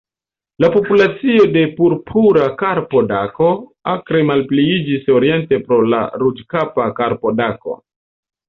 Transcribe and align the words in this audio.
La 0.63 0.69
populacio 0.75 1.43
de 1.57 1.61
Purpura 1.79 2.47
karpodako 2.61 3.51
akre 3.93 4.23
malpliiĝis 4.31 5.07
oriente 5.19 5.61
pro 5.69 5.81
la 5.95 6.03
Ruĝkapa 6.23 6.89
karpodako. 7.03 7.79